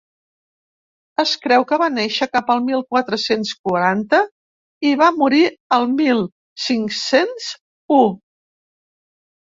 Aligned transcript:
Es 1.23 1.33
creu 1.41 1.65
que 1.71 1.77
va 1.81 1.89
néixer 1.97 2.27
cap 2.37 2.49
al 2.53 2.63
mil 2.69 2.81
quatre-cents 2.95 3.51
quaranta 3.67 4.21
i 4.93 4.97
va 5.03 5.11
morir 5.19 5.43
el 5.79 5.87
mil 6.01 6.25
cinc-cents 6.69 7.51
u. 8.01 8.05